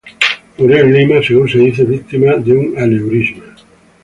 Murió 0.57 0.77
en 0.79 0.93
Lima, 0.95 1.21
según 1.21 1.47
se 1.47 1.59
dice 1.59 1.83
víctima 1.83 2.35
de 2.37 2.53
un 2.53 2.75
aneurisma. 2.75 3.45